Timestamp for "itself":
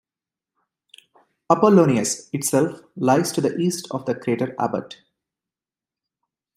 2.33-2.81